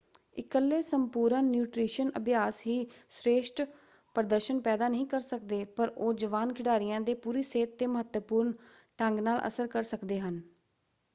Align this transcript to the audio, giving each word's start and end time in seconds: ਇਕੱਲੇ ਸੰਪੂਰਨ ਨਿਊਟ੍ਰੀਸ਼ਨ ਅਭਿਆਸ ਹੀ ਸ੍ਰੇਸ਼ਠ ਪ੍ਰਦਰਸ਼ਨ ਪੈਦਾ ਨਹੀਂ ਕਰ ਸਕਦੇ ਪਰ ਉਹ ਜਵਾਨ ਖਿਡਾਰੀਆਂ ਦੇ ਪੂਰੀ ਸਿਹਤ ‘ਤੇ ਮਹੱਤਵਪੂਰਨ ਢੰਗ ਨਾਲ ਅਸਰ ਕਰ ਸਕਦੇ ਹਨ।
ਇਕੱਲੇ 0.37 0.81
ਸੰਪੂਰਨ 0.81 1.45
ਨਿਊਟ੍ਰੀਸ਼ਨ 1.45 2.09
ਅਭਿਆਸ 2.17 2.61
ਹੀ 2.67 2.77
ਸ੍ਰੇਸ਼ਠ 3.09 3.61
ਪ੍ਰਦਰਸ਼ਨ 4.15 4.61
ਪੈਦਾ 4.61 4.87
ਨਹੀਂ 4.87 5.05
ਕਰ 5.07 5.21
ਸਕਦੇ 5.21 5.63
ਪਰ 5.75 5.89
ਉਹ 5.89 6.13
ਜਵਾਨ 6.15 6.53
ਖਿਡਾਰੀਆਂ 6.53 7.01
ਦੇ 7.01 7.13
ਪੂਰੀ 7.17 7.43
ਸਿਹਤ 7.43 7.75
‘ਤੇ 7.79 7.87
ਮਹੱਤਵਪੂਰਨ 7.87 8.53
ਢੰਗ 8.99 9.19
ਨਾਲ 9.19 9.47
ਅਸਰ 9.47 9.67
ਕਰ 9.67 9.83
ਸਕਦੇ 9.85 10.19
ਹਨ। 10.19 10.41